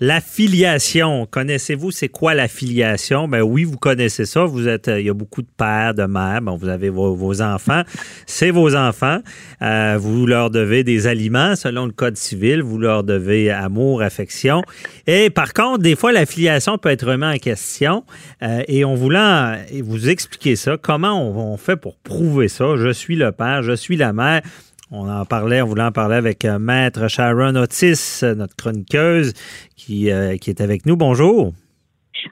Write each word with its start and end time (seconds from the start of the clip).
La 0.00 0.20
filiation, 0.20 1.24
connaissez-vous 1.30 1.92
c'est 1.92 2.08
quoi 2.08 2.34
la 2.34 2.48
filiation? 2.48 3.28
Ben 3.28 3.42
oui, 3.42 3.62
vous 3.62 3.76
connaissez 3.76 4.24
ça. 4.24 4.44
Vous 4.44 4.66
êtes, 4.66 4.88
il 4.88 5.06
y 5.06 5.08
a 5.08 5.14
beaucoup 5.14 5.40
de 5.40 5.48
pères, 5.56 5.94
de 5.94 6.02
mères. 6.02 6.42
Bon, 6.42 6.56
vous 6.56 6.68
avez 6.68 6.88
vos, 6.88 7.40
enfants. 7.40 7.82
C'est 8.26 8.50
vos 8.50 8.74
enfants. 8.74 9.20
Euh, 9.62 9.96
vous 9.96 10.26
leur 10.26 10.50
devez 10.50 10.82
des 10.82 11.06
aliments 11.06 11.54
selon 11.54 11.86
le 11.86 11.92
code 11.92 12.16
civil. 12.16 12.60
Vous 12.60 12.78
leur 12.78 13.04
devez 13.04 13.52
amour, 13.52 14.02
affection. 14.02 14.62
Et 15.06 15.30
par 15.30 15.52
contre, 15.54 15.78
des 15.78 15.94
fois, 15.94 16.10
la 16.10 16.26
filiation 16.26 16.76
peut 16.76 16.88
être 16.88 17.06
remise 17.06 17.36
en 17.36 17.38
question. 17.38 18.04
Euh, 18.42 18.64
et 18.66 18.84
on 18.84 18.96
voulait 18.96 19.64
vous 19.80 20.08
expliquer 20.08 20.56
ça. 20.56 20.76
Comment 20.76 21.22
on 21.22 21.56
fait 21.56 21.76
pour 21.76 21.98
prouver 21.98 22.48
ça? 22.48 22.76
Je 22.76 22.92
suis 22.92 23.14
le 23.14 23.30
père, 23.30 23.62
je 23.62 23.74
suis 23.74 23.96
la 23.96 24.12
mère. 24.12 24.42
On 24.90 25.08
en 25.08 25.24
parlait, 25.24 25.62
on 25.62 25.66
voulait 25.66 25.82
en 25.82 25.92
parler 25.92 26.16
avec 26.16 26.44
euh, 26.44 26.58
Maître 26.58 27.08
Sharon 27.08 27.56
Otis, 27.56 28.20
euh, 28.22 28.34
notre 28.34 28.54
chroniqueuse, 28.54 29.32
qui, 29.76 30.10
euh, 30.10 30.36
qui 30.36 30.50
est 30.50 30.60
avec 30.60 30.84
nous. 30.84 30.96
Bonjour. 30.96 31.52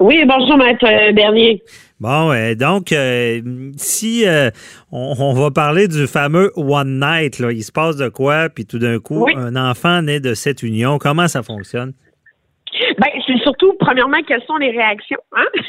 Oui, 0.01 0.23
bonjour, 0.27 0.59
Maître 0.59 0.87
Bernier. 1.13 1.63
Bon, 1.99 2.33
donc, 2.57 2.95
si 3.77 4.25
on, 4.91 5.35
va 5.35 5.51
parler 5.51 5.87
du 5.87 6.07
fameux 6.07 6.51
One 6.57 6.99
Night, 6.99 7.39
là, 7.39 7.53
il 7.53 7.63
se 7.63 7.71
passe 7.71 7.97
de 7.97 8.09
quoi, 8.09 8.49
puis 8.49 8.65
tout 8.65 8.79
d'un 8.79 8.99
coup, 8.99 9.27
un 9.37 9.55
enfant 9.55 10.01
naît 10.03 10.19
de 10.19 10.35
cette 10.35 10.63
union, 10.63 10.99
comment 10.99 11.29
ça 11.29 11.43
fonctionne? 11.43 11.93
Ben, 13.03 13.21
c'est 13.27 13.39
surtout, 13.43 13.73
premièrement, 13.81 14.19
quelles 14.27 14.45
sont 14.45 14.59
les 14.59 14.71
réactions. 14.71 15.19
Hein? 15.33 15.47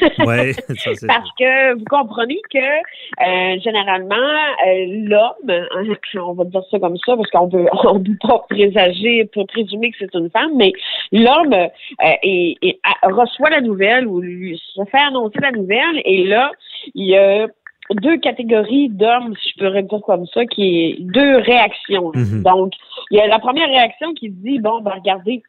Parce 1.06 1.30
que 1.38 1.74
vous 1.74 1.84
comprenez 1.90 2.40
que 2.48 2.58
euh, 2.58 3.58
généralement, 3.60 4.14
euh, 4.14 4.86
l'homme, 5.08 5.50
hein, 5.50 5.82
on 6.22 6.34
va 6.34 6.44
dire 6.44 6.62
ça 6.70 6.78
comme 6.78 6.96
ça, 6.98 7.16
parce 7.16 7.30
qu'on 7.30 7.48
peut 7.48 7.66
on 7.84 8.00
peut 8.00 8.16
pas 8.20 8.44
présager, 8.48 9.28
pour 9.32 9.46
présumer 9.48 9.90
que 9.90 9.96
c'est 9.98 10.14
une 10.14 10.30
femme, 10.30 10.52
mais 10.54 10.72
l'homme 11.10 11.54
euh, 11.54 12.72
reçoit 13.02 13.50
la 13.50 13.60
nouvelle 13.60 14.06
ou 14.06 14.20
lui 14.20 14.60
se 14.74 14.84
fait 14.84 14.98
annoncer 14.98 15.38
la 15.40 15.50
nouvelle, 15.50 16.02
et 16.04 16.24
là, 16.24 16.52
il 16.94 17.06
y 17.06 17.16
a 17.16 17.48
deux 17.90 18.16
catégories 18.18 18.90
d'hommes, 18.90 19.34
si 19.42 19.50
je 19.50 19.64
pourrais 19.64 19.82
dire 19.82 20.00
comme 20.06 20.26
ça, 20.26 20.46
qui 20.46 20.84
est 20.84 20.96
deux 21.00 21.38
réactions. 21.38 22.12
Mm-hmm. 22.12 22.42
Donc, 22.42 22.72
il 23.10 23.18
y 23.18 23.20
a 23.20 23.26
la 23.26 23.38
première 23.38 23.68
réaction 23.68 24.14
qui 24.14 24.30
dit 24.30 24.60
bon, 24.60 24.80
ben 24.80 24.92
regardez, 24.92 25.42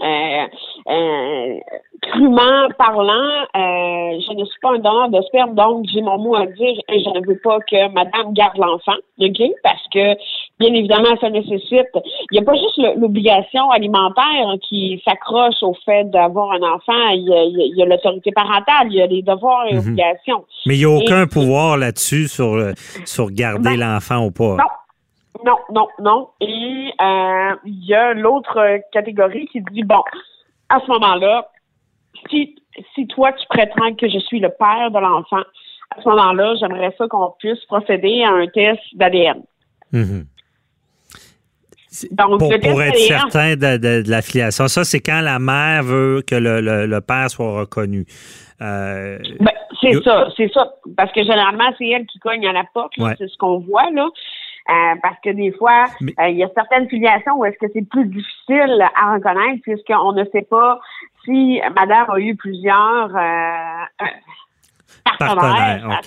euh, 0.00 0.46
euh, 0.88 1.58
crûment 2.00 2.68
parlant, 2.78 3.42
euh, 3.54 4.18
je 4.26 4.36
ne 4.36 4.44
suis 4.44 4.60
pas 4.60 4.70
un 4.70 4.78
donneur 4.78 5.10
de 5.10 5.20
sperme, 5.22 5.54
donc 5.54 5.84
j'ai 5.92 6.00
mon 6.00 6.18
mot 6.18 6.34
à 6.34 6.46
dire 6.46 6.76
et 6.88 6.98
je 6.98 7.10
ne 7.10 7.26
veux 7.26 7.38
pas 7.38 7.58
que 7.60 7.92
madame 7.92 8.32
garde 8.32 8.56
l'enfant, 8.56 8.96
OK? 9.20 9.42
Parce 9.62 9.82
que, 9.92 10.14
bien 10.58 10.72
évidemment, 10.74 11.14
ça 11.20 11.28
nécessite, 11.28 11.88
il 11.94 12.32
n'y 12.32 12.38
a 12.38 12.42
pas 12.42 12.54
juste 12.54 12.80
l'obligation 12.96 13.70
alimentaire 13.70 14.54
qui 14.66 15.00
s'accroche 15.04 15.62
au 15.62 15.74
fait 15.84 16.04
d'avoir 16.10 16.52
un 16.52 16.62
enfant, 16.62 17.08
il 17.10 17.72
y 17.76 17.82
a 17.82 17.86
l'autorité 17.86 18.32
parentale, 18.32 18.86
il 18.86 18.94
y 18.94 19.02
a 19.02 19.06
les 19.06 19.22
devoirs 19.22 19.66
et 19.68 19.74
mhm. 19.74 19.80
obligations. 19.80 20.44
Mais 20.66 20.76
il 20.76 20.78
n'y 20.78 20.84
a 20.84 20.90
aucun 20.90 21.26
pouvoir 21.26 21.76
là-dessus 21.76 22.28
sur, 22.28 22.56
sur 23.04 23.30
garder 23.30 23.76
l'enfant 23.76 24.24
ou 24.24 24.30
pas. 24.30 24.56
Non. 24.56 24.81
Non, 25.44 25.56
non, 25.72 25.88
non. 25.98 26.28
Et 26.40 26.92
euh, 27.00 27.56
il 27.64 27.84
y 27.84 27.94
a 27.94 28.14
l'autre 28.14 28.80
catégorie 28.92 29.46
qui 29.46 29.60
dit, 29.72 29.82
bon, 29.82 30.02
à 30.68 30.80
ce 30.80 30.86
moment-là, 30.90 31.48
si, 32.30 32.54
si 32.94 33.06
toi, 33.06 33.32
tu 33.32 33.46
prétends 33.48 33.94
que 33.94 34.08
je 34.08 34.18
suis 34.18 34.40
le 34.40 34.50
père 34.50 34.90
de 34.90 34.98
l'enfant, 34.98 35.42
à 35.96 36.02
ce 36.02 36.08
moment-là, 36.08 36.54
j'aimerais 36.60 36.94
ça 36.96 37.06
qu'on 37.08 37.34
puisse 37.38 37.64
procéder 37.66 38.22
à 38.22 38.30
un 38.30 38.46
test 38.46 38.80
d'ADN. 38.94 39.42
Mm-hmm. 39.92 40.26
Donc, 42.12 42.38
pour, 42.38 42.52
être 42.82 42.96
certain 42.96 43.54
de, 43.54 44.08
la 44.08 44.22
filiation. 44.22 44.66
Ça, 44.66 44.84
c'est 44.84 45.00
quand 45.00 45.20
la 45.20 45.38
mère 45.38 45.82
veut 45.82 46.22
que 46.26 46.34
le, 46.34 47.00
père 47.00 47.28
soit 47.28 47.60
reconnu. 47.60 48.06
Euh, 48.62 49.18
ben, 49.40 49.52
c'est 49.80 50.02
ça, 50.02 50.28
c'est 50.36 50.50
ça. 50.52 50.72
Parce 50.96 51.12
que 51.12 51.22
généralement, 51.22 51.70
c'est 51.76 51.88
elle 51.88 52.06
qui 52.06 52.18
cogne 52.18 52.46
à 52.46 52.52
la 52.52 52.64
porte. 52.72 52.94
C'est 53.18 53.28
ce 53.28 53.36
qu'on 53.36 53.58
voit, 53.58 53.90
là. 53.90 54.08
Euh, 54.70 54.94
parce 55.02 55.16
que 55.24 55.30
des 55.30 55.52
fois, 55.52 55.86
euh, 56.02 56.28
il 56.28 56.36
y 56.36 56.44
a 56.44 56.48
certaines 56.54 56.88
filiations 56.88 57.36
où 57.36 57.44
est-ce 57.44 57.58
que 57.58 57.66
c'est 57.72 57.88
plus 57.88 58.06
difficile 58.06 58.86
à 58.94 59.14
reconnaître 59.14 59.60
puisqu'on 59.62 60.12
ne 60.12 60.24
sait 60.26 60.46
pas 60.48 60.80
si 61.24 61.60
madame 61.74 62.08
a 62.08 62.18
eu 62.20 62.36
plusieurs 62.36 63.10
euh, 63.16 64.06
partenaires. 65.18 66.00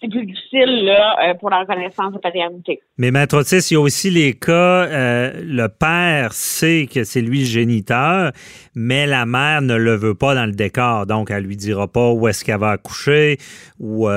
c'est 0.00 0.08
plus 0.08 0.26
difficile 0.26 0.84
là, 0.84 1.34
pour 1.40 1.50
la 1.50 1.60
reconnaissance 1.60 2.12
de 2.12 2.18
paternité. 2.18 2.80
Mais 2.98 3.10
Maître 3.10 3.36
Otis, 3.36 3.68
il 3.70 3.74
y 3.74 3.76
a 3.76 3.80
aussi 3.80 4.10
les 4.10 4.34
cas, 4.34 4.86
le 4.86 5.66
père 5.66 6.34
sait 6.34 6.86
que 6.92 7.02
c'est 7.02 7.20
lui 7.20 7.40
le 7.40 7.46
géniteur, 7.46 8.30
mais 8.76 9.08
la 9.08 9.26
mère 9.26 9.60
ne 9.60 9.74
le 9.74 9.96
veut 9.96 10.14
pas 10.14 10.36
dans 10.36 10.46
le 10.46 10.52
décor. 10.52 11.06
Donc, 11.06 11.32
elle 11.32 11.44
lui 11.44 11.56
dira 11.56 11.88
pas 11.88 12.12
où 12.12 12.28
est-ce 12.28 12.44
qu'elle 12.44 12.60
va 12.60 12.70
accoucher 12.72 13.38
ou 13.80 14.08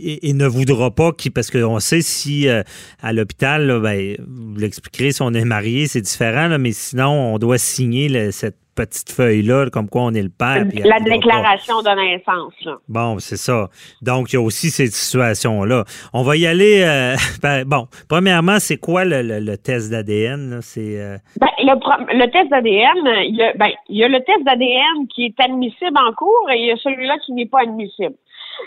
et, 0.00 0.32
ne 0.32 0.46
voudra 0.46 0.90
pas, 0.90 1.12
qui, 1.12 1.30
parce 1.30 1.50
qu'on 1.50 1.80
sait 1.80 2.00
si 2.00 2.48
euh, 2.48 2.62
à 3.02 3.12
l'hôpital, 3.12 3.80
ben, 3.82 4.16
vous 4.26 4.56
l'expliquerez, 4.56 5.12
si 5.12 5.22
on 5.22 5.32
est 5.32 5.44
marié, 5.44 5.86
c'est 5.86 6.00
différent, 6.00 6.56
mais 6.58 6.72
sinon, 6.72 7.34
on 7.34 7.38
doit 7.38 7.58
signer 7.58 8.30
cette 8.32 8.56
petite 8.78 9.10
feuille-là, 9.10 9.70
comme 9.70 9.88
quoi 9.88 10.02
on 10.02 10.14
est 10.14 10.22
le 10.22 10.30
père. 10.30 10.64
La 10.84 11.00
déclaration 11.00 11.82
de 11.82 11.90
naissance. 11.96 12.78
Bon, 12.88 13.18
c'est 13.18 13.36
ça. 13.36 13.68
Donc, 14.02 14.32
il 14.32 14.36
y 14.36 14.38
a 14.38 14.40
aussi 14.40 14.70
cette 14.70 14.92
situation-là. 14.92 15.84
On 16.12 16.22
va 16.22 16.36
y 16.36 16.46
aller. 16.46 16.84
Euh, 16.84 17.16
ben, 17.42 17.64
bon, 17.64 17.88
premièrement, 18.08 18.60
c'est 18.60 18.76
quoi 18.76 19.04
le, 19.04 19.56
test 19.56 19.90
d'ADN? 19.90 20.60
C'est, 20.62 21.00
euh, 21.00 21.16
ben, 21.40 21.48
le, 21.58 22.26
test 22.30 22.50
d'ADN, 22.50 23.26
il 23.26 23.34
y, 23.34 23.42
a, 23.42 23.52
ben, 23.54 23.70
il 23.88 23.98
y 23.98 24.04
a 24.04 24.08
le 24.08 24.20
test 24.20 24.44
d'ADN 24.44 25.08
qui 25.12 25.26
est 25.26 25.40
admissible 25.40 25.98
en 25.98 26.12
cours 26.12 26.48
et 26.52 26.58
il 26.58 26.66
y 26.66 26.70
a 26.70 26.76
celui-là 26.76 27.16
qui 27.26 27.32
n'est 27.32 27.46
pas 27.46 27.62
admissible. 27.62 28.14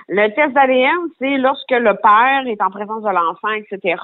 Le 0.07 0.27
test 0.33 0.53
d'ADN, 0.53 1.09
c'est 1.19 1.37
lorsque 1.37 1.71
le 1.71 1.93
père 1.95 2.47
est 2.47 2.61
en 2.61 2.69
présence 2.69 3.03
de 3.03 3.09
l'enfant, 3.09 3.49
etc., 3.49 3.95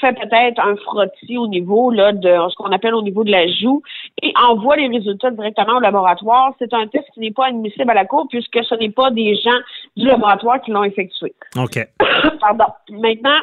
fait 0.00 0.14
peut-être 0.14 0.60
un 0.60 0.76
frottis 0.76 1.38
au 1.38 1.46
niveau 1.46 1.90
là, 1.90 2.12
de 2.12 2.28
ce 2.48 2.56
qu'on 2.56 2.72
appelle 2.72 2.94
au 2.94 3.02
niveau 3.02 3.24
de 3.24 3.30
la 3.30 3.46
joue 3.46 3.82
et 4.22 4.32
envoie 4.42 4.76
les 4.76 4.88
résultats 4.88 5.30
directement 5.30 5.76
au 5.76 5.80
laboratoire. 5.80 6.54
C'est 6.58 6.72
un 6.72 6.86
test 6.86 7.06
qui 7.14 7.20
n'est 7.20 7.32
pas 7.32 7.46
admissible 7.46 7.90
à 7.90 7.94
la 7.94 8.06
Cour 8.06 8.26
puisque 8.28 8.64
ce 8.64 8.74
n'est 8.76 8.90
pas 8.90 9.10
des 9.10 9.34
gens 9.36 9.58
du 9.96 10.06
laboratoire 10.06 10.60
qui 10.62 10.70
l'ont 10.70 10.84
effectué. 10.84 11.34
OK. 11.56 11.78
Pardon. 12.40 12.66
Maintenant, 12.90 13.38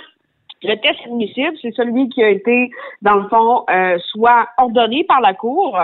le 0.63 0.75
test 0.75 0.99
admissible, 1.05 1.55
c'est 1.61 1.73
celui 1.75 2.09
qui 2.09 2.23
a 2.23 2.29
été, 2.29 2.71
dans 3.01 3.15
le 3.15 3.27
fond, 3.29 3.65
euh, 3.69 3.97
soit 4.11 4.47
ordonné 4.57 5.03
par 5.03 5.21
la 5.21 5.33
Cour, 5.33 5.77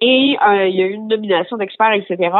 et 0.00 0.36
euh, 0.46 0.68
il 0.68 0.76
y 0.76 0.82
a 0.82 0.86
eu 0.86 0.92
une 0.92 1.08
nomination 1.08 1.56
d'experts, 1.56 1.92
etc. 1.92 2.30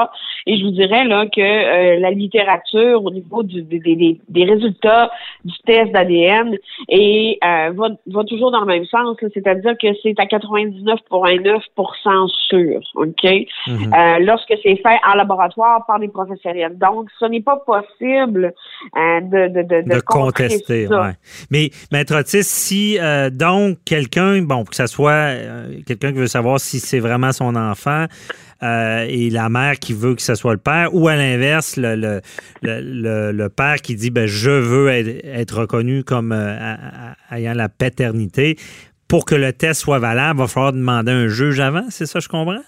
Et 0.47 0.59
je 0.59 0.65
vous 0.65 0.71
dirais 0.71 1.05
là 1.05 1.27
que 1.27 1.41
euh, 1.41 1.99
la 2.01 2.11
littérature 2.11 3.05
au 3.05 3.11
niveau 3.11 3.43
du, 3.43 3.61
des, 3.63 4.19
des, 4.29 4.45
résultats 4.45 5.11
du 5.45 5.53
test 5.67 5.93
d'ADN 5.93 6.57
et 6.89 7.39
euh, 7.45 7.73
va, 7.75 7.89
va, 8.07 8.25
toujours 8.25 8.51
dans 8.51 8.61
le 8.61 8.67
même 8.67 8.87
sens, 8.87 9.19
c'est-à-dire 9.21 9.75
que 9.81 9.89
c'est 10.03 10.19
à 10.19 10.25
99,9% 10.25 12.29
sûr, 12.49 12.81
ok, 12.95 13.25
mhm. 13.67 13.93
lorsque 14.25 14.55
c'est 14.63 14.77
fait 14.77 14.99
en 15.07 15.13
laboratoire 15.15 15.85
par 15.87 16.01
des 16.01 16.09
professionnels. 16.09 16.79
Donc, 16.79 17.11
ce 17.19 17.27
n'est 17.27 17.43
pas 17.43 17.57
possible 17.57 18.55
de, 18.93 19.49
de, 19.49 19.63
de, 19.63 19.83
de 19.95 20.01
contester. 20.01 20.89
Ouais. 20.89 21.13
Mais 21.51 21.69
maître 21.93 22.19
Otis, 22.19 22.45
si 22.45 22.99
donc 23.33 23.77
quelqu'un, 23.85 24.41
bon, 24.43 24.65
que 24.65 24.75
ce 24.75 24.87
soit 24.87 25.35
quelqu'un 25.87 26.13
qui 26.13 26.19
veut 26.19 26.27
savoir 26.27 26.59
si 26.61 26.79
c'est 26.79 27.01
vraiment 27.01 27.33
son 27.33 27.57
enfant 27.57 28.07
euh, 28.63 29.07
et 29.09 29.31
la 29.31 29.49
mère 29.49 29.79
qui 29.79 29.95
veut 29.95 30.15
que 30.15 30.23
ce 30.23 30.35
soit 30.35 30.53
le 30.53 30.59
père, 30.59 30.95
ou 30.95 31.09
à 31.09 31.17
l'inverse, 31.17 31.77
le, 31.77 32.21
le, 32.63 33.49
père 33.49 33.77
qui 33.77 33.95
dit 33.95 34.11
ben, 34.11 34.27
je 34.27 34.51
veux 34.51 34.89
être, 34.89 35.61
reconnu 35.61 36.05
comme 36.05 36.33
euh, 36.33 36.77
ayant 37.31 37.55
la 37.55 37.69
paternité. 37.69 38.57
Pour 39.09 39.25
que 39.25 39.35
le 39.35 39.53
test 39.53 39.81
soit 39.81 39.99
valable, 39.99 40.39
il 40.39 40.43
va 40.43 40.47
falloir 40.47 40.73
demander 40.73 41.11
un 41.11 41.27
juge 41.27 41.59
avant, 41.59 41.85
c'est 41.89 42.07
ça, 42.07 42.21
je 42.21 42.29
comprends? 42.29 42.61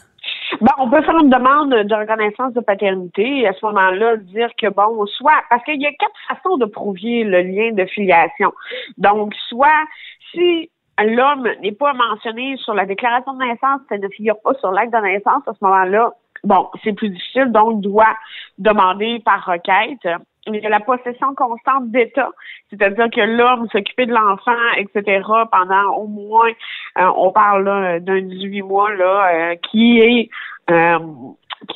Bon, 0.61 0.71
on 0.79 0.91
peut 0.91 1.03
faire 1.03 1.19
une 1.19 1.31
demande 1.31 1.71
de 1.71 1.95
reconnaissance 1.95 2.53
de 2.53 2.61
paternité 2.61 3.41
et 3.41 3.49
à 3.49 3.53
ce 3.53 3.65
moment-là 3.67 4.17
dire 4.17 4.49
que 4.61 4.69
bon, 4.69 5.07
soit 5.07 5.41
parce 5.49 5.65
qu'il 5.65 5.81
y 5.81 5.87
a 5.87 5.93
quatre 5.93 6.15
façons 6.29 6.57
de 6.57 6.67
prouver 6.67 7.25
le 7.25 7.43
lien 7.43 7.73
de 7.73 7.85
filiation. 7.87 8.53
Donc, 8.99 9.35
soit 9.49 9.85
si 10.33 10.71
l'homme 11.05 11.49
n'est 11.63 11.73
pas 11.73 11.93
mentionné 11.93 12.57
sur 12.59 12.75
la 12.75 12.87
déclaration 12.87 13.35
de 13.35 13.45
naissance, 13.45 13.81
ça 13.89 13.99
ne 13.99 14.09
figure 14.09 14.41
pas 14.43 14.55
sur 14.55 14.71
l'acte 14.71 14.93
de 14.93 14.99
naissance 14.99 15.43
à 15.47 15.53
ce 15.53 15.65
moment-là, 15.65 16.13
bon, 16.45 16.69
c'est 16.83 16.93
plus 16.93 17.11
difficile, 17.11 17.53
donc 17.53 17.81
doit 17.81 18.17
demander 18.59 19.21
par 19.25 19.45
requête. 19.45 20.07
Il 20.49 20.57
y 20.57 20.67
a 20.67 20.69
la 20.69 20.81
possession 20.81 21.35
constante 21.37 21.91
d'État, 21.91 22.31
c'est-à-dire 22.71 23.09
que 23.11 23.21
l'homme 23.21 23.69
s'occupait 23.71 24.07
de 24.07 24.13
l'enfant, 24.13 24.57
etc., 24.77 25.23
pendant 25.53 25.95
au 25.97 26.09
moins, 26.09 26.51
euh, 26.99 27.11
on 27.17 27.31
parle 27.31 28.01
d'un 28.01 28.21
18 28.21 28.63
mois, 28.63 28.93
là, 28.93 29.29
euh, 29.33 29.55
qui 29.71 30.01
est 30.01 30.31
euh, 30.71 30.99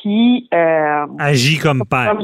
qui 0.01 0.49
agit 0.51 1.59
comme 1.59 1.83
père. 1.89 2.17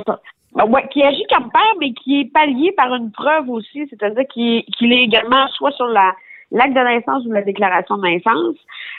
ouais, 0.68 0.88
qui 0.90 1.02
agit 1.02 1.26
comme 1.34 1.50
père, 1.50 1.62
mais 1.80 1.94
qui 1.94 2.22
est 2.22 2.34
pallié 2.34 2.74
par 2.74 2.94
une 2.94 3.12
preuve 3.12 3.50
aussi, 3.50 3.88
c'est-à-dire 3.90 4.28
qu'il 4.28 4.92
est 4.92 5.04
également 5.04 5.48
soit 5.48 5.72
sur 5.72 5.88
la 5.88 6.14
l'acte 6.54 6.74
de 6.74 6.80
naissance 6.80 7.26
ou 7.26 7.32
la 7.32 7.42
déclaration 7.42 7.98
de 7.98 8.04
naissance. 8.04 8.56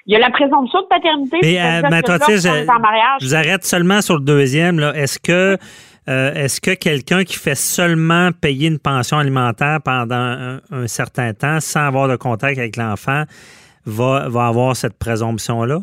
Il 0.06 0.12
y 0.12 0.16
a 0.16 0.18
la 0.18 0.30
présomption 0.30 0.82
de 0.82 0.86
paternité. 0.86 1.38
Mais, 1.42 1.60
euh, 1.60 1.82
je, 1.82 2.36
je 3.20 3.24
vous 3.24 3.34
arrête 3.34 3.64
seulement 3.64 4.02
sur 4.02 4.16
le 4.16 4.24
deuxième. 4.24 4.80
Est-ce 4.80 5.18
que 5.18 5.56
euh, 6.06 6.34
est-ce 6.34 6.60
que 6.60 6.74
quelqu'un 6.74 7.24
qui 7.24 7.36
fait 7.36 7.54
seulement 7.54 8.30
payer 8.32 8.68
une 8.68 8.78
pension 8.78 9.18
alimentaire 9.18 9.80
pendant 9.82 10.60
un, 10.70 10.86
certain 10.86 11.32
temps 11.32 11.60
sans 11.60 11.86
avoir 11.86 12.08
de 12.08 12.16
contact 12.16 12.58
avec 12.58 12.76
l'enfant 12.76 13.24
va, 13.86 14.28
va 14.28 14.46
avoir 14.48 14.76
cette 14.76 14.98
présomption-là? 14.98 15.78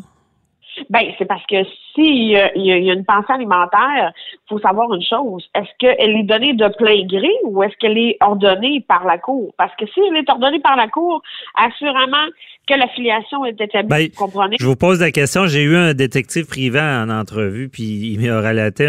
Ben, 0.90 1.02
c'est 1.18 1.26
parce 1.26 1.44
que 1.46 1.64
s'il 1.94 2.30
y, 2.30 2.36
a 2.36 2.54
une 2.54 3.04
pension 3.04 3.34
alimentaire, 3.34 4.12
il 4.16 4.48
faut 4.48 4.58
savoir 4.58 4.92
une 4.94 5.02
chose. 5.02 5.48
Est-ce 5.54 5.68
qu'elle 5.78 6.16
est 6.16 6.22
donnée 6.22 6.54
de 6.54 6.68
plein 6.76 7.04
gré 7.06 7.30
ou 7.44 7.62
est-ce 7.62 7.76
qu'elle 7.78 7.98
est 7.98 8.16
ordonnée 8.20 8.84
par 8.86 9.04
la 9.04 9.18
Cour? 9.18 9.54
Parce 9.58 9.74
que 9.76 9.86
si 9.86 10.00
elle 10.00 10.16
est 10.16 10.30
ordonnée 10.30 10.60
par 10.60 10.76
la 10.76 10.88
Cour, 10.88 11.22
assurément 11.54 12.26
que 12.66 12.74
l'affiliation 12.74 13.44
est 13.44 13.60
établie. 13.60 13.88
Ben, 13.88 14.08
vous 14.08 14.24
comprenez? 14.24 14.56
Je 14.60 14.66
vous 14.66 14.76
pose 14.76 15.00
la 15.00 15.10
question. 15.10 15.46
J'ai 15.46 15.62
eu 15.62 15.76
un 15.76 15.94
détective 15.94 16.46
privé 16.46 16.80
en 16.80 17.10
entrevue, 17.10 17.68
puis 17.68 18.12
il 18.12 18.20
m'a 18.20 18.38
relaté 18.38 18.86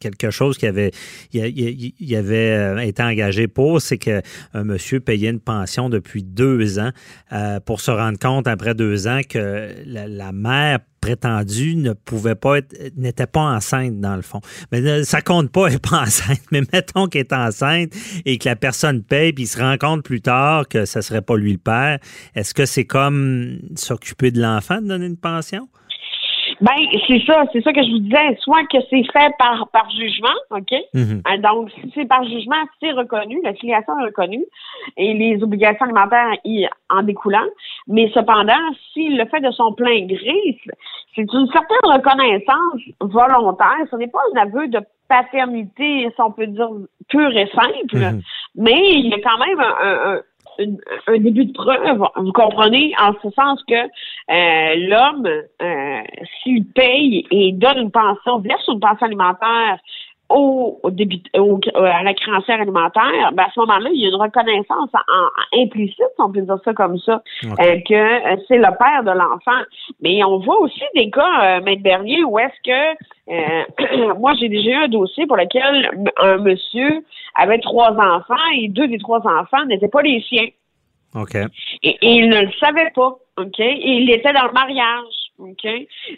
quelque 0.00 0.30
chose 0.30 0.58
qui 0.58 0.66
avait, 0.66 0.90
il, 1.32 2.16
avait 2.16 2.52
euh, 2.52 2.78
été 2.78 3.02
engagé 3.02 3.48
pour, 3.48 3.80
c'est 3.80 3.98
qu'un 3.98 4.22
monsieur 4.54 5.00
payait 5.00 5.30
une 5.30 5.40
pension 5.40 5.88
depuis 5.88 6.22
deux 6.22 6.78
ans 6.78 6.90
euh, 7.32 7.60
pour 7.60 7.80
se 7.80 7.90
rendre 7.90 8.18
compte, 8.18 8.46
après 8.46 8.74
deux 8.74 9.08
ans, 9.08 9.20
que 9.28 9.68
la 9.86 10.32
mère 10.32 10.78
prétendue 11.08 11.74
n'était 12.96 13.26
pas 13.26 13.40
enceinte 13.40 13.98
dans 14.00 14.16
le 14.16 14.22
fond. 14.22 14.40
Mais 14.70 14.82
euh, 14.82 15.04
ça 15.04 15.22
compte 15.22 15.50
pas, 15.50 15.68
elle 15.68 15.78
pas 15.80 16.02
enceinte. 16.02 16.42
Mais 16.52 16.62
mettons 16.72 17.06
qu'elle 17.06 17.22
est 17.22 17.32
enceinte 17.32 17.92
et 18.26 18.36
que 18.36 18.48
la 18.48 18.56
personne 18.56 19.02
paye 19.02 19.32
puis 19.32 19.46
se 19.46 19.58
rend 19.58 19.76
compte 19.78 20.04
plus 20.04 20.20
tard 20.20 20.68
que 20.68 20.84
ce 20.84 21.00
serait 21.00 21.22
pas 21.22 21.36
lui 21.36 21.52
le 21.52 21.58
père. 21.58 21.98
Est-ce 22.34 22.52
que 22.52 22.66
c'est 22.66 22.84
comme 22.84 23.58
s'occuper 23.74 24.30
de 24.30 24.40
l'enfant 24.42 24.82
de 24.82 24.88
donner 24.88 25.06
une 25.06 25.16
pension? 25.16 25.68
Ben, 26.60 26.74
c'est 27.06 27.22
ça, 27.24 27.44
c'est 27.52 27.62
ça 27.62 27.72
que 27.72 27.82
je 27.82 27.90
vous 27.92 27.98
disais. 28.00 28.36
Soit 28.40 28.64
que 28.64 28.78
c'est 28.90 29.04
fait 29.12 29.32
par, 29.38 29.68
par 29.68 29.88
jugement, 29.90 30.28
OK? 30.50 30.72
Mhm. 30.94 31.22
Euh, 31.26 31.38
donc, 31.38 31.70
si 31.70 31.92
c'est 31.94 32.06
par 32.06 32.24
jugement, 32.24 32.56
c'est 32.80 32.92
reconnu, 32.92 33.40
la 33.44 33.54
filiation 33.54 33.98
est 34.00 34.04
reconnue 34.06 34.44
et 34.96 35.14
les 35.14 35.42
obligations 35.42 35.86
alimentaires 35.86 36.36
y, 36.44 36.68
en 36.90 37.02
découlant. 37.02 37.46
Mais 37.86 38.10
cependant, 38.12 38.54
s'il 38.92 39.16
le 39.16 39.26
fait 39.26 39.40
de 39.40 39.50
son 39.52 39.72
plein 39.72 40.06
gré, 40.06 40.58
c'est 41.14 41.32
une 41.32 41.48
certaine 41.52 41.78
reconnaissance 41.84 42.82
volontaire. 43.00 43.86
Ce 43.90 43.96
n'est 43.96 44.08
pas 44.08 44.20
un 44.34 44.42
aveu 44.42 44.68
de 44.68 44.80
paternité, 45.08 46.10
si 46.14 46.20
on 46.20 46.32
peut 46.32 46.46
dire, 46.46 46.68
pur 47.08 47.30
et 47.36 47.48
simple, 47.54 47.96
mhm. 47.96 48.20
mais 48.56 48.80
il 48.92 49.08
y 49.08 49.14
a 49.14 49.20
quand 49.20 49.38
même 49.38 49.60
un, 49.60 50.14
un 50.14 50.20
début 50.58 51.46
de 51.46 51.52
preuve, 51.52 52.02
vous 52.16 52.32
comprenez, 52.32 52.92
en 53.00 53.12
ce 53.22 53.30
sens 53.30 53.62
que 53.64 53.74
euh, 53.74 54.88
l'homme, 54.88 55.26
euh, 55.26 56.00
s'il 56.42 56.66
paye 56.66 57.26
et 57.30 57.52
donne 57.52 57.78
une 57.78 57.90
pension, 57.90 58.38
verse 58.40 58.66
une 58.68 58.80
pension 58.80 59.06
alimentaire 59.06 59.78
au, 60.30 60.80
début, 60.90 61.20
au, 61.36 61.58
à 61.74 62.02
la 62.02 62.14
créancière 62.14 62.60
alimentaire, 62.60 63.32
ben 63.32 63.44
à 63.44 63.50
ce 63.54 63.60
moment-là, 63.60 63.90
il 63.92 64.00
y 64.00 64.04
a 64.04 64.08
une 64.08 64.16
reconnaissance 64.16 64.90
en, 64.94 65.60
implicite, 65.60 65.96
si 65.96 66.20
on 66.20 66.30
peut 66.30 66.42
dire 66.42 66.58
ça 66.64 66.74
comme 66.74 66.98
ça, 66.98 67.22
euh, 67.44 67.80
que 67.88 68.42
c'est 68.46 68.58
le 68.58 68.78
père 68.78 69.04
de 69.04 69.10
l'enfant. 69.10 69.62
Mais 70.00 70.22
on 70.24 70.38
voit 70.38 70.60
aussi 70.60 70.82
des 70.94 71.10
cas, 71.10 71.58
euh, 71.58 71.60
Maître 71.62 71.82
Bernier, 71.82 72.24
où 72.24 72.38
est-ce 72.38 72.60
que 72.64 74.14
moi 74.18 74.32
j'ai 74.38 74.48
déjà 74.48 74.70
eu 74.70 74.84
un 74.84 74.88
dossier 74.88 75.26
pour 75.26 75.36
lequel 75.36 75.90
un 76.18 76.38
monsieur 76.38 77.04
avait 77.34 77.58
trois 77.58 77.92
enfants 77.92 78.34
et 78.56 78.68
deux 78.68 78.88
des 78.88 78.98
trois 78.98 79.20
enfants 79.20 79.64
n'étaient 79.66 79.88
pas 79.88 80.02
les 80.02 80.22
siens. 80.28 80.48
OK. 81.14 81.36
Et, 81.82 81.98
il 82.02 82.28
ne 82.28 82.42
le 82.42 82.52
savait 82.60 82.90
pas. 82.94 83.16
OK? 83.38 83.60
Et 83.60 83.92
il 83.92 84.10
était 84.10 84.32
dans 84.32 84.46
le 84.46 84.52
mariage. 84.52 85.17
OK? 85.38 85.66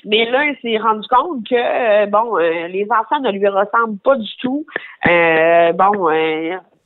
Mais 0.05 0.25
là, 0.31 0.45
il 0.47 0.57
s'est 0.63 0.79
rendu 0.79 1.07
compte 1.09 1.47
que, 1.49 1.55
euh, 1.55 2.07
bon, 2.07 2.39
euh, 2.39 2.69
les 2.69 2.87
enfants 2.91 3.21
ne 3.21 3.31
lui 3.31 3.47
ressemblent 3.47 3.99
pas 3.99 4.17
du 4.17 4.37
tout. 4.41 4.65
Euh, 5.07 5.73
bon, 5.73 6.09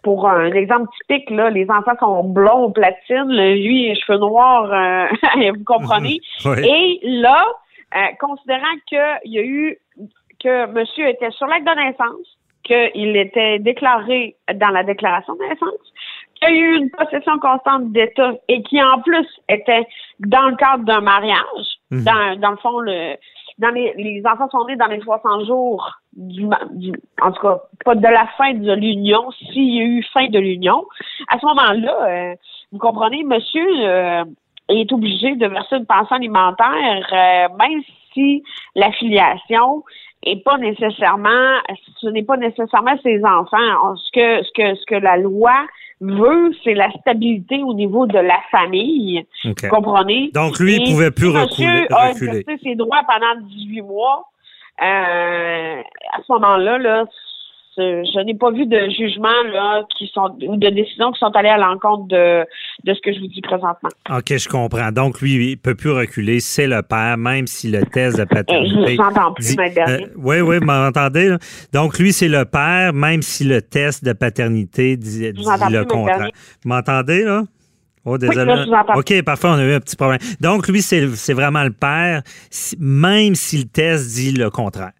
pour 0.02 0.28
un 0.28 0.52
exemple 0.52 0.88
typique, 1.00 1.30
là, 1.30 1.50
les 1.50 1.70
enfants 1.70 1.96
sont 1.98 2.24
blonds, 2.24 2.72
platine, 2.72 3.30
lui, 3.30 3.94
cheveux 3.94 4.18
noirs, 4.18 5.08
vous 5.56 5.64
comprenez? 5.64 6.20
Et 6.44 7.00
là, 7.02 7.44
considérant 8.20 8.74
qu'il 8.86 9.32
y 9.32 9.38
a 9.38 9.42
eu, 9.42 9.78
que 10.42 10.66
monsieur 10.66 11.08
était 11.08 11.30
sur 11.30 11.46
l'acte 11.46 11.66
de 11.66 11.74
naissance, 11.74 12.38
qu'il 12.64 13.16
était 13.16 13.58
déclaré 13.60 14.36
dans 14.54 14.70
la 14.70 14.82
déclaration 14.82 15.34
de 15.36 15.40
naissance, 15.40 15.92
qu'il 16.34 16.54
y 16.54 16.58
a 16.58 16.60
eu 16.60 16.76
une 16.76 16.90
possession 16.90 17.38
constante 17.38 17.92
d'État 17.92 18.32
et 18.48 18.62
qui 18.62 18.82
en 18.82 19.00
plus 19.00 19.26
était 19.48 19.86
dans 20.20 20.48
le 20.48 20.56
cadre 20.56 20.84
d'un 20.84 21.00
mariage. 21.00 21.73
Mhm. 21.94 22.04
Dans, 22.04 22.40
dans 22.40 22.50
le 22.50 22.56
fond, 22.58 22.78
le, 22.80 23.16
dans 23.58 23.70
les, 23.70 23.94
les 23.96 24.22
enfants 24.26 24.48
sont 24.50 24.66
nés 24.66 24.76
dans 24.76 24.86
les 24.86 25.00
60 25.00 25.46
jours 25.46 25.90
du, 26.16 26.46
en 27.20 27.32
tout 27.32 27.42
cas 27.42 27.60
pas 27.84 27.94
de 27.94 28.02
la 28.02 28.26
fin 28.38 28.54
de 28.54 28.72
l'union, 28.72 29.30
s'il 29.32 29.74
y 29.74 29.80
a 29.80 29.84
eu 29.84 30.02
fin 30.12 30.28
de 30.28 30.38
l'union. 30.38 30.84
À 31.28 31.38
ce 31.38 31.46
moment-là, 31.46 32.06
euh, 32.08 32.34
vous 32.72 32.78
comprenez, 32.78 33.22
monsieur 33.24 33.66
euh, 33.80 34.24
est 34.68 34.92
obligé 34.92 35.36
de 35.36 35.46
verser 35.46 35.76
une 35.76 35.86
pension 35.86 36.16
alimentaire, 36.16 37.08
euh, 37.12 37.48
même 37.58 37.82
si 38.12 38.42
la 38.74 38.90
filiation 38.92 39.84
pas 40.44 40.56
nécessairement, 40.58 41.58
ce 42.00 42.08
n'est 42.08 42.22
pas 42.22 42.36
nécessairement 42.36 42.96
ses 43.02 43.22
enfants. 43.24 43.96
Ce 43.96 44.10
que, 44.12 44.42
ce 44.42 44.50
que, 44.52 44.74
ce 44.74 44.86
que 44.86 44.94
la 44.94 45.16
loi 45.16 45.54
veut, 46.12 46.52
c'est 46.62 46.74
la 46.74 46.90
stabilité 47.00 47.62
au 47.62 47.74
niveau 47.74 48.06
de 48.06 48.18
la 48.18 48.38
famille. 48.50 49.24
Vous 49.44 49.54
comprenez? 49.70 50.30
Donc, 50.34 50.58
lui, 50.58 50.76
il 50.76 50.92
pouvait 50.92 51.10
plus 51.10 51.28
reculer. 51.28 51.86
a 51.90 52.10
exercé 52.10 52.58
ses 52.62 52.74
droits 52.74 53.02
pendant 53.06 53.40
18 53.40 53.82
mois. 53.82 54.28
Euh, 54.82 55.80
à 56.12 56.22
ce 56.26 56.32
moment-là, 56.32 56.78
là, 56.78 57.04
je 57.76 58.24
n'ai 58.24 58.34
pas 58.34 58.50
vu 58.50 58.66
de 58.66 58.78
jugement 58.90 59.42
là 59.52 59.82
qui 59.96 60.10
sont 60.12 60.36
ou 60.46 60.56
de 60.56 60.68
décisions 60.68 61.12
qui 61.12 61.18
sont 61.18 61.34
allées 61.34 61.48
à 61.48 61.58
l'encontre 61.58 62.06
de, 62.08 62.44
de 62.84 62.94
ce 62.94 63.00
que 63.00 63.12
je 63.12 63.20
vous 63.20 63.28
dis 63.28 63.40
présentement. 63.40 63.90
OK, 64.10 64.36
je 64.36 64.48
comprends. 64.48 64.92
Donc 64.92 65.20
lui, 65.20 65.50
il 65.52 65.56
peut 65.56 65.74
plus 65.74 65.90
reculer, 65.90 66.40
c'est 66.40 66.66
le 66.66 66.82
père, 66.82 67.16
même 67.16 67.46
si 67.46 67.70
le 67.70 67.84
test 67.84 68.18
de 68.18 68.24
paternité. 68.24 68.74
Je 68.74 68.96
vous 68.96 69.02
entends 69.02 69.32
plus, 69.32 69.56
euh, 69.58 69.98
Oui, 70.16 70.40
oui, 70.40 70.58
vous 70.58 70.66
m'entendez? 70.66 71.36
Donc 71.72 71.98
lui, 71.98 72.12
c'est 72.12 72.28
le 72.28 72.44
père, 72.44 72.92
même 72.92 73.22
si 73.22 73.44
le 73.44 73.62
test 73.62 74.04
de 74.04 74.12
paternité 74.12 74.96
dit, 74.96 75.32
le 75.32 75.84
contraire. 75.84 76.30
Vous 76.62 76.68
m'entendez 76.68 77.24
là? 77.24 77.42
Oh, 78.06 78.18
désolé. 78.18 78.66
OK, 78.94 79.22
parfait, 79.22 79.48
on 79.48 79.54
a 79.54 79.64
eu 79.64 79.72
un 79.72 79.80
petit 79.80 79.96
problème. 79.96 80.18
Donc, 80.38 80.68
lui, 80.68 80.82
c'est 80.82 81.32
vraiment 81.32 81.64
le 81.64 81.70
père, 81.72 82.22
même 82.78 83.34
si 83.34 83.58
le 83.58 83.64
test 83.64 84.14
dit 84.14 84.32
le 84.32 84.50
contraire. 84.50 84.92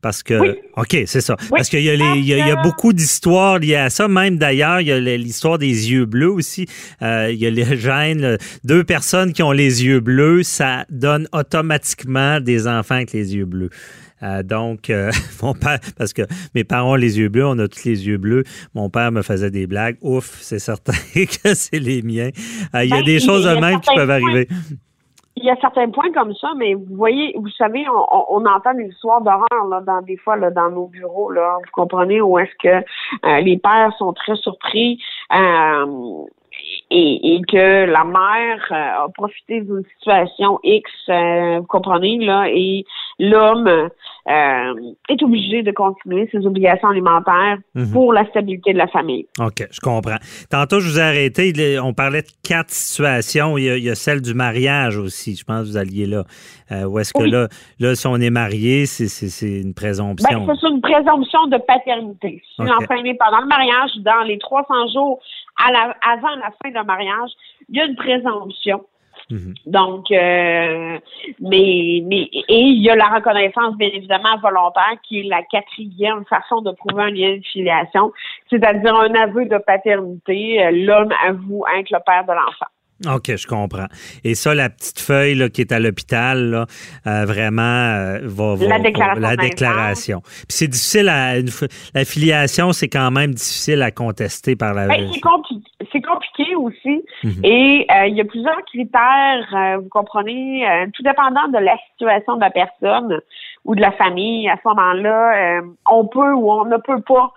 Parce 0.00 0.22
que, 0.22 0.58
OK, 0.76 0.96
c'est 1.06 1.20
ça. 1.20 1.36
Parce 1.50 1.68
qu'il 1.68 1.82
y, 1.82 1.90
a 1.90 1.94
il 1.94 2.24
y, 2.24 2.32
a, 2.34 2.56
beaucoup 2.56 2.92
d'histoires 2.94 3.58
liées 3.58 3.74
à 3.74 3.90
ça. 3.90 4.08
Même 4.08 4.38
d'ailleurs, 4.38 4.80
il 4.80 4.86
y 4.86 4.92
a 4.92 4.98
l'histoire 4.98 5.58
des 5.58 5.90
yeux 5.90 6.06
bleus 6.06 6.30
aussi. 6.30 6.66
Euh, 7.02 7.30
il 7.30 7.38
y 7.38 7.46
a 7.46 7.50
les 7.50 7.76
gènes. 7.76 8.38
Deux 8.64 8.82
personnes 8.82 9.32
qui 9.32 9.42
ont 9.42 9.52
les 9.52 9.84
yeux 9.84 10.00
bleus, 10.00 10.42
ça 10.42 10.86
donne 10.88 11.28
automatiquement 11.32 12.40
des 12.40 12.66
enfants 12.66 12.94
avec 12.94 13.12
les 13.12 13.34
yeux 13.36 13.44
bleus. 13.44 13.70
Euh, 14.22 14.42
donc, 14.42 14.88
euh, 14.88 15.10
mon 15.42 15.52
père, 15.52 15.80
parce 15.96 16.14
que 16.14 16.22
mes 16.54 16.64
parents 16.64 16.92
ont 16.92 16.96
les 16.96 17.18
yeux 17.18 17.28
bleus, 17.28 17.46
on 17.46 17.58
a 17.58 17.68
tous 17.68 17.84
les 17.84 18.06
yeux 18.06 18.18
bleus. 18.18 18.44
Mon 18.74 18.88
père 18.88 19.12
me 19.12 19.20
faisait 19.20 19.50
des 19.50 19.66
blagues. 19.66 19.96
Ouf, 20.00 20.38
c'est 20.40 20.58
certain 20.58 20.94
que 21.14 21.54
c'est 21.54 21.78
les 21.78 22.00
miens. 22.00 22.30
il 22.74 22.88
y 22.88 22.92
a 22.92 22.96
ben, 22.96 23.04
des 23.04 23.20
choses 23.20 23.44
de 23.44 23.54
même 23.60 23.80
qui 23.80 23.94
peuvent 23.94 24.10
arriver 24.10 24.48
il 25.40 25.46
y 25.46 25.50
a 25.50 25.56
certains 25.60 25.88
points 25.90 26.12
comme 26.12 26.34
ça, 26.34 26.48
mais 26.56 26.74
vous 26.74 26.96
voyez, 26.96 27.34
vous 27.36 27.48
savez, 27.50 27.84
on, 27.88 28.44
entend 28.44 28.74
des 28.74 28.86
histoires 28.86 29.20
d'horreur 29.22 29.66
là, 29.68 29.80
dans 29.80 30.02
des 30.02 30.16
fois 30.16 30.36
là, 30.36 30.50
dans 30.50 30.70
nos 30.70 30.86
bureaux. 30.86 31.30
Là, 31.30 31.56
vous 31.58 31.70
comprenez 31.72 32.20
où 32.20 32.38
est-ce 32.38 32.54
que 32.62 32.84
euh, 33.26 33.40
les 33.40 33.58
pères 33.58 33.92
sont 33.98 34.12
très 34.12 34.36
surpris 34.36 35.02
euh, 35.32 35.86
et, 36.90 37.34
et, 37.34 37.42
que 37.42 37.86
la 37.86 38.04
mère 38.04 38.66
euh, 38.70 39.04
a 39.04 39.08
profité 39.14 39.60
d'une 39.60 39.84
situation 39.96 40.58
X, 40.64 40.90
vous 41.08 41.66
comprenez 41.66 42.18
là, 42.18 42.46
et 42.48 42.84
l'homme 43.18 43.90
euh, 44.28 44.92
est 45.08 45.22
obligé 45.22 45.62
de 45.62 45.70
continuer 45.70 46.28
ses 46.30 46.46
obligations 46.46 46.88
alimentaires 46.88 47.58
mhm. 47.74 47.90
pour 47.90 48.12
la 48.12 48.26
stabilité 48.26 48.72
de 48.72 48.78
la 48.78 48.86
famille. 48.86 49.26
OK, 49.38 49.66
je 49.70 49.80
comprends. 49.80 50.18
Tantôt, 50.50 50.80
je 50.80 50.88
vous 50.88 50.98
ai 50.98 51.02
arrêté. 51.02 51.78
On 51.80 51.94
parlait 51.94 52.22
de 52.22 52.28
quatre 52.46 52.70
situations. 52.70 53.56
Il 53.56 53.82
y 53.82 53.90
a, 53.90 53.94
celle 53.94 54.20
du 54.20 54.34
mariage 54.34 54.98
aussi. 54.98 55.36
Je 55.36 55.44
pense 55.44 55.62
que 55.62 55.70
vous 55.70 55.76
alliez 55.76 56.06
là. 56.06 56.24
Euh, 56.70 56.84
où 56.84 56.98
est-ce 56.98 57.12
que 57.12 57.24
là, 57.24 57.48
là, 57.80 57.94
si 57.94 58.06
on 58.06 58.16
est 58.16 58.30
marié, 58.30 58.86
c'est 58.86 59.60
une 59.60 59.74
présomption? 59.74 60.46
Ben, 60.46 60.54
c'est 60.60 60.68
une 60.68 60.80
présomption 60.80 61.46
de 61.46 61.58
paternité. 61.58 62.42
Si 62.54 62.62
okay. 62.62 62.70
l'enfant 62.70 63.04
est 63.04 63.18
pendant 63.18 63.40
le 63.40 63.48
mariage, 63.48 63.90
dans 64.00 64.22
les 64.22 64.38
300 64.38 64.66
jours 64.92 65.20
à 65.56 65.70
la, 65.72 65.96
avant 66.02 66.36
la 66.36 66.50
fin 66.62 66.70
d'un 66.70 66.84
mariage, 66.84 67.30
il 67.68 67.76
y 67.76 67.80
a 67.80 67.84
une 67.84 67.96
présomption 67.96 68.84
Mhm. 69.30 69.54
Donc, 69.66 70.10
euh, 70.10 70.98
mais, 71.40 72.02
mais, 72.04 72.28
et 72.32 72.60
il 72.60 72.82
y 72.82 72.90
a 72.90 72.96
la 72.96 73.08
reconnaissance, 73.08 73.76
bien 73.76 73.88
évidemment, 73.92 74.36
volontaire, 74.42 74.96
qui 75.06 75.20
est 75.20 75.28
la 75.28 75.42
quatrième 75.42 76.24
façon 76.24 76.62
de 76.62 76.72
prouver 76.72 77.04
un 77.04 77.10
lien 77.10 77.36
de 77.36 77.42
filiation, 77.44 78.12
c'est-à-dire 78.48 78.94
un 78.94 79.14
aveu 79.14 79.44
de 79.46 79.58
paternité. 79.58 80.64
Euh, 80.64 80.70
l'homme 80.72 81.12
avoue 81.24 81.64
être 81.78 81.90
le 81.90 81.98
père 82.04 82.24
de 82.24 82.32
l'enfant. 82.32 82.66
OK, 83.06 83.34
je 83.34 83.46
comprends. 83.46 83.86
Et 84.24 84.34
ça, 84.34 84.54
la 84.54 84.68
petite 84.68 85.00
feuille 85.00 85.34
là, 85.34 85.48
qui 85.48 85.62
est 85.62 85.72
à 85.72 85.78
l'hôpital, 85.78 86.66
euh, 87.06 87.24
vraiment, 87.24 87.62
euh, 87.62 88.18
va, 88.24 88.54
va, 88.56 88.66
la 88.66 88.78
déclaration. 88.78 89.20
La 89.22 89.36
déclaration. 89.36 90.20
Puis 90.20 90.44
c'est 90.48 90.68
difficile 90.68 91.08
à. 91.08 91.34
la 91.94 92.04
filiation, 92.04 92.72
c'est 92.72 92.88
quand 92.88 93.10
même 93.10 93.32
difficile 93.32 93.80
à 93.82 93.90
contester 93.90 94.54
par 94.54 94.74
la. 94.74 94.86
Ben, 94.86 95.08
c'est, 95.12 95.20
compliqué, 95.20 95.66
c'est 95.92 96.02
compliqué 96.02 96.54
aussi. 96.56 97.02
Mhm. 97.24 97.44
Et 97.44 97.86
euh, 97.90 98.06
il 98.06 98.16
y 98.16 98.20
a 98.20 98.24
plusieurs 98.24 98.62
critères, 98.66 99.78
vous 99.80 99.88
comprenez, 99.88 100.66
tout 100.92 101.02
dépendant 101.02 101.48
de 101.48 101.58
la 101.58 101.76
situation 101.92 102.36
de 102.36 102.40
la 102.40 102.50
personne 102.50 103.20
ou 103.64 103.74
de 103.74 103.80
la 103.80 103.92
famille. 103.92 104.48
À 104.48 104.56
ce 104.56 104.68
moment-là, 104.68 105.60
on 105.90 106.06
peut 106.06 106.32
ou 106.32 106.50
on 106.50 106.64
ne 106.64 106.76
peut 106.78 107.02
pas 107.02 107.32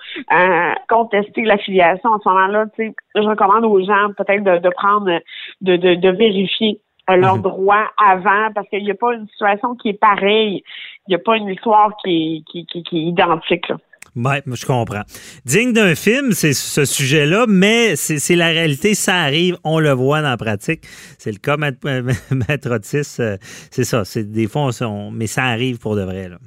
contester 0.87 1.43
l'affiliation. 1.43 2.13
À 2.13 2.19
ce 2.23 2.29
moment-là, 2.29 2.65
je 2.77 3.21
recommande 3.21 3.65
aux 3.65 3.83
gens 3.83 4.09
peut-être 4.17 4.43
de, 4.43 4.57
de 4.57 4.69
prendre 4.69 5.19
de, 5.61 5.75
de, 5.75 5.95
de 5.95 6.09
vérifier 6.09 6.79
leurs 7.09 7.37
mhm. 7.37 7.41
droits 7.41 7.91
avant 7.97 8.51
parce 8.53 8.67
qu'il 8.69 8.83
n'y 8.83 8.91
a 8.91 8.95
pas 8.95 9.13
une 9.13 9.27
situation 9.27 9.75
qui 9.75 9.89
est 9.89 9.99
pareille. 9.99 10.63
Il 11.07 11.11
n'y 11.11 11.15
a 11.15 11.19
pas 11.19 11.35
une 11.35 11.49
histoire 11.49 11.95
qui 11.97 12.09
est, 12.09 12.51
qui, 12.51 12.65
qui, 12.65 12.83
qui 12.83 12.97
est 12.97 13.03
identique. 13.09 13.71
Oui, 14.15 14.35
je 14.45 14.65
comprends. 14.65 15.01
Digne 15.45 15.73
d'un 15.73 15.95
film, 15.95 16.31
c'est 16.31 16.53
ce 16.53 16.85
sujet-là, 16.85 17.45
mais 17.47 17.95
c'est 17.95 18.35
la 18.35 18.47
réalité, 18.47 18.93
ça 18.93 19.15
arrive, 19.15 19.57
on 19.63 19.79
le 19.79 19.91
voit 19.91 20.21
dans 20.21 20.29
la 20.29 20.37
pratique. 20.37 20.81
C'est 21.17 21.31
le 21.31 21.39
cas, 21.39 21.57
Maître, 21.57 21.79
Otis, 22.71 23.17
euh, 23.19 23.37
c'est 23.71 23.83
ça. 23.83 24.05
C'est 24.05 24.31
des 24.31 24.47
fois, 24.47 24.69
on, 24.81 25.11
mais 25.11 25.27
ça 25.27 25.43
arrive 25.45 25.79
pour 25.79 25.95
de 25.95 26.01
vrai. 26.03 26.29
Là. 26.29 26.37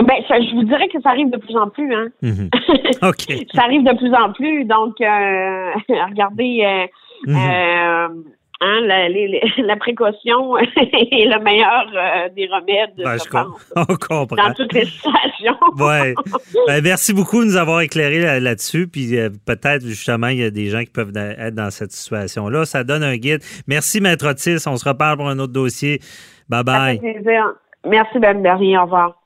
Ben, 0.00 0.14
je 0.28 0.54
vous 0.54 0.64
dirais 0.64 0.88
que 0.88 1.00
ça 1.02 1.10
arrive 1.10 1.30
de 1.30 1.36
plus 1.36 1.56
en 1.56 1.68
plus. 1.68 1.92
Hein? 1.94 2.08
Mhm. 2.22 2.48
OK. 3.02 3.46
ça 3.54 3.62
arrive 3.64 3.84
de 3.84 3.96
plus 3.96 4.14
en 4.14 4.32
plus. 4.32 4.64
Donc, 4.64 4.94
euh, 5.00 5.70
regardez, 6.08 6.62
euh, 6.64 6.86
Mhm. 7.26 7.36
Euh, 7.36 8.08
hein, 8.60 8.80
la, 8.84 9.08
la, 9.64 9.76
précaution 9.76 10.56
est 10.58 10.68
le 10.76 11.42
meilleur 11.42 11.86
euh, 11.94 12.28
des 12.34 12.46
remèdes, 12.46 12.94
ben, 12.96 13.16
je, 13.16 13.28
pense, 13.28 13.72
on 13.76 13.84
comprend. 13.84 14.36
dans 14.36 14.54
toutes 14.54 14.72
les 14.72 14.84
situations. 14.84 15.56
ouais. 15.78 16.14
Ben, 16.66 16.82
merci 16.82 17.12
beaucoup 17.12 17.40
de 17.40 17.46
nous 17.46 17.56
avoir 17.56 17.80
éclairé 17.80 18.40
là-dessus. 18.40 18.88
Puis 18.88 19.18
euh, 19.18 19.30
peut-être 19.46 19.84
justement, 19.84 20.28
il 20.28 20.38
y 20.38 20.44
a 20.44 20.50
des 20.50 20.66
gens 20.66 20.80
qui 20.80 20.90
peuvent 20.90 21.12
être 21.16 21.54
dans 21.54 21.70
cette 21.70 21.92
situation-là. 21.92 22.64
Ça 22.64 22.84
donne 22.84 23.02
un 23.02 23.16
guide. 23.16 23.42
Merci, 23.66 24.00
Maître 24.00 24.28
Otis. 24.28 24.64
On 24.66 24.76
se 24.76 24.88
reparle 24.88 25.16
pour 25.16 25.28
un 25.28 25.38
autre 25.38 25.52
dossier. 25.52 26.00
Bye 26.48 26.64
bye. 26.64 27.00
Merci, 27.86 28.18
Ben 28.18 28.42
Berry. 28.42 28.76
Au 28.76 28.82
revoir. 28.82 29.19